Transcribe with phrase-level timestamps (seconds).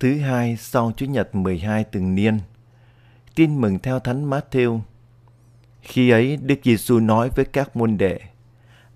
[0.00, 2.40] Thứ hai sau Chúa nhật 12 từng niên.
[3.34, 4.80] Tin mừng theo Thánh Matthew.
[5.82, 8.20] Khi ấy Đức Giêsu nói với các môn đệ: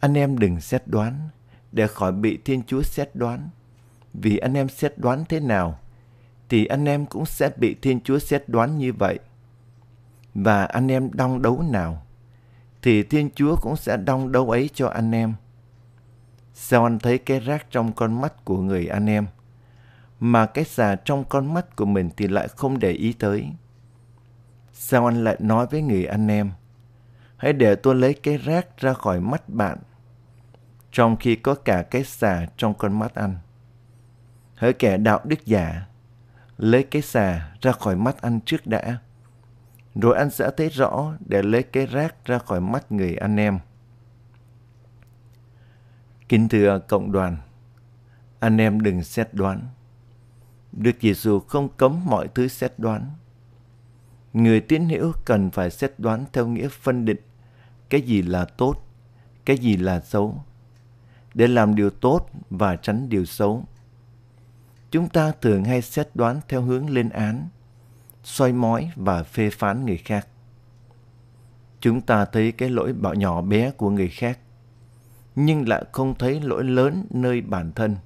[0.00, 1.28] Anh em đừng xét đoán
[1.72, 3.48] để khỏi bị Thiên Chúa xét đoán.
[4.14, 5.78] Vì anh em xét đoán thế nào
[6.48, 9.18] thì anh em cũng sẽ bị Thiên Chúa xét đoán như vậy.
[10.34, 12.02] Và anh em đong đấu nào
[12.82, 15.34] thì Thiên Chúa cũng sẽ đong đấu ấy cho anh em.
[16.54, 19.26] Sao anh thấy cái rác trong con mắt của người anh em,
[20.20, 23.52] mà cái xà trong con mắt của mình thì lại không để ý tới?
[24.72, 26.52] Sao anh lại nói với người anh em,
[27.36, 29.78] hãy để tôi lấy cái rác ra khỏi mắt bạn,
[30.92, 33.38] trong khi có cả cái xà trong con mắt anh?
[34.54, 35.86] Hỡi kẻ đạo đức giả,
[36.58, 38.98] lấy cái xà ra khỏi mắt anh trước đã,
[39.94, 43.58] rồi anh sẽ thấy rõ để lấy cái rác ra khỏi mắt người anh em.
[46.28, 47.36] Kính thưa cộng đoàn,
[48.40, 49.60] anh em đừng xét đoán.
[50.72, 53.10] Đức Giêsu không cấm mọi thứ xét đoán.
[54.32, 57.20] Người tín hữu cần phải xét đoán theo nghĩa phân định
[57.90, 58.74] cái gì là tốt,
[59.44, 60.44] cái gì là xấu,
[61.34, 63.64] để làm điều tốt và tránh điều xấu.
[64.90, 67.48] Chúng ta thường hay xét đoán theo hướng lên án,
[68.24, 70.28] soi mói và phê phán người khác.
[71.80, 74.38] Chúng ta thấy cái lỗi bạo nhỏ bé của người khác
[75.40, 77.96] nhưng lại không thấy lỗi lớn nơi bản thân.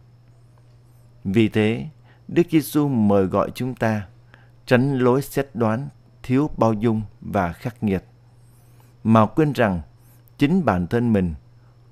[1.25, 1.87] Vì thế,
[2.35, 4.07] Đức Giêsu mời gọi chúng ta
[4.67, 5.89] tránh lối xét đoán
[6.23, 8.05] thiếu bao dung và khắc nghiệt,
[9.05, 9.81] mà quên rằng
[10.39, 11.35] chính bản thân mình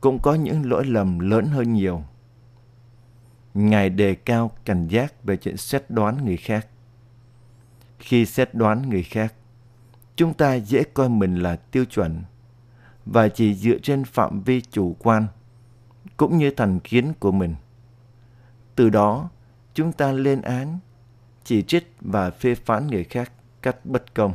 [0.00, 2.02] cũng có những lỗi lầm lớn hơn nhiều.
[3.54, 6.66] Ngài đề cao cảnh giác về chuyện xét đoán người khác.
[7.98, 9.34] Khi xét đoán người khác,
[10.16, 12.22] chúng ta dễ coi mình là tiêu chuẩn
[13.06, 15.26] và chỉ dựa trên phạm vi chủ quan
[16.16, 17.54] cũng như thành kiến của mình.
[18.74, 19.30] Từ đó,
[19.74, 20.78] chúng ta lên án,
[21.44, 23.32] chỉ trích và phê phán người khác
[23.62, 24.34] cách bất công.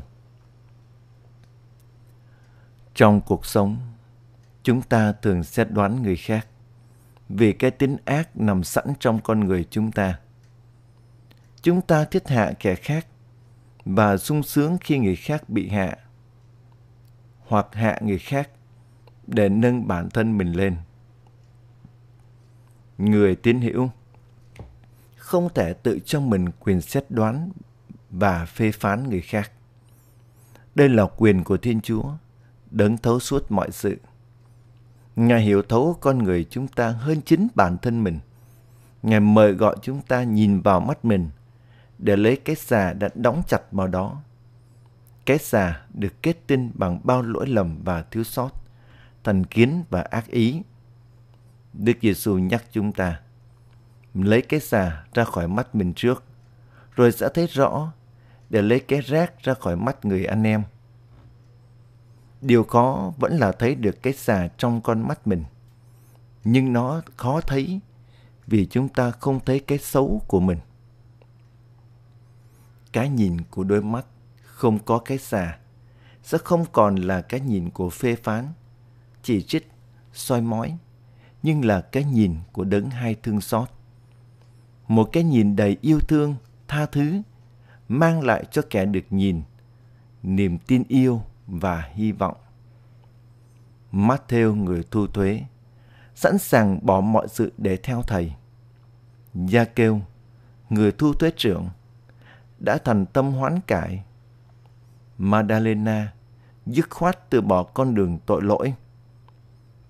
[2.94, 3.77] Trong cuộc sống,
[4.64, 6.48] chúng ta thường xét đoán người khác
[7.30, 10.20] vì cái tính ác nằm sẵn trong con người chúng ta.
[11.61, 13.08] Chúng ta thiết hạ kẻ khác
[13.86, 15.98] và sung sướng khi người khác bị hạ
[17.48, 18.49] hoặc hạ người khác
[19.27, 20.76] để nâng bản thân mình lên.
[22.98, 23.89] Người tín hữu
[25.25, 27.49] không thể tự cho mình quyền xét đoán
[28.09, 29.52] và phê phán người khác.
[30.75, 32.03] Đây là quyền của Thiên Chúa,
[32.71, 33.97] đấng thấu suốt mọi sự.
[35.15, 38.19] Ngài hiểu thấu con người chúng ta hơn chính bản thân mình.
[39.03, 41.30] Ngài mời gọi chúng ta nhìn vào mắt mình
[41.97, 44.21] để lấy cái xà đã đóng chặt vào đó.
[45.25, 48.49] Cái xà được kết tinh bằng bao lỗi lầm và thiếu sót,
[49.23, 50.61] thành kiến và ác ý.
[51.73, 53.19] Đức Giêsu nhắc chúng ta
[54.23, 56.23] lấy cái xà ra khỏi mắt mình trước,
[56.95, 57.92] rồi sẽ thấy rõ
[58.49, 60.64] để lấy cái rác ra khỏi mắt người anh em.
[62.42, 65.43] Điều khó vẫn là thấy được cái xà trong con mắt mình.
[66.43, 67.80] Nhưng nó khó thấy
[68.48, 70.58] vì chúng ta không thấy cái xấu của mình.
[72.93, 74.05] Cái nhìn của đôi mắt
[74.43, 75.58] không có cái xà
[76.23, 78.53] sẽ không còn là cái nhìn của phê phán,
[79.23, 79.71] chỉ trích,
[80.14, 80.77] soi mói,
[81.43, 83.70] nhưng là cái nhìn của đấng hai thương xót.
[84.87, 86.35] Một cái nhìn đầy yêu thương,
[86.67, 87.21] tha thứ,
[87.87, 89.41] mang lại cho kẻ được nhìn
[90.23, 92.37] niềm tin yêu và hy vọng.
[93.91, 95.41] Matthew người thu thuế
[96.15, 98.33] sẵn sàng bỏ mọi sự để theo thầy.
[99.33, 100.01] Gia kêu
[100.69, 101.69] người thu thuế trưởng
[102.59, 104.03] đã thành tâm hoán cải.
[105.17, 106.13] Madalena
[106.65, 108.73] dứt khoát từ bỏ con đường tội lỗi.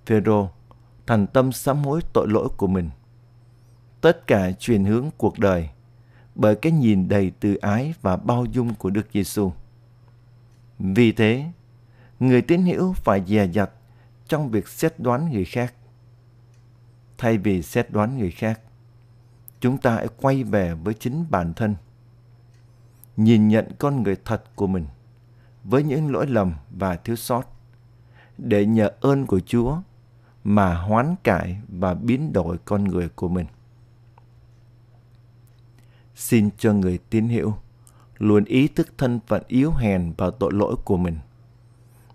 [0.06, 0.50] Phêrô
[1.08, 2.90] thành tâm sám hối tội lỗi của mình.
[4.06, 5.70] Tất cả chuyển hướng cuộc đời
[6.36, 9.52] bởi cái nhìn đầy từ ái và bao dung của Đức Giêsu.
[10.80, 11.46] Vì thế,
[12.20, 13.70] người tín hữu phải dè dặt
[14.28, 15.74] trong việc xét đoán người khác.
[17.18, 18.60] Thay vì xét đoán người khác,
[19.60, 21.76] chúng ta hãy quay về với chính bản thân.
[23.18, 24.86] Nhìn nhận con người thật của mình
[25.64, 27.44] với những lỗi lầm và thiếu sót
[28.38, 29.78] để nhờ ơn của Chúa
[30.44, 33.46] mà hoán cải và biến đổi con người của mình.
[36.16, 37.54] Xin cho người tín hữu
[38.18, 41.18] luôn ý thức thân phận yếu hèn và tội lỗi của mình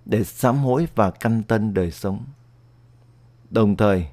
[0.04, 2.24] để sám hối và căn tân đời sống.
[3.50, 4.06] Đồng thời,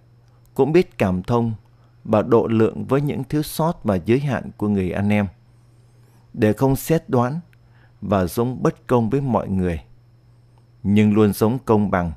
[0.54, 1.54] cũng biết cảm thông
[2.04, 5.28] và độ lượng với những thiếu sót và giới hạn của người anh em
[6.34, 7.40] để không xét đoán
[8.02, 9.82] và sống bất công với mọi người,
[10.84, 12.12] nhưng luôn sống công bằng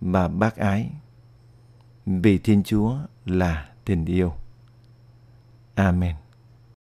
[0.00, 0.90] và bác ái
[2.06, 2.96] vì Thiên Chúa
[3.26, 4.32] là tình yêu.
[5.74, 6.23] Amen.